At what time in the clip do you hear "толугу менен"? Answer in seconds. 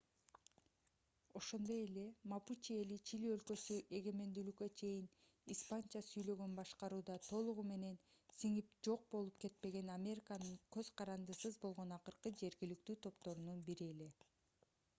7.27-7.99